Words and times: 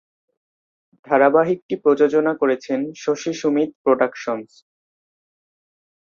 ধারাবাহিকটি 1.07 1.75
প্রযোজনা 1.83 2.33
করেছেন 2.41 2.79
শশী 2.95 3.31
সুমিত 3.33 3.69
প্রোডাকশনস। 3.83 4.51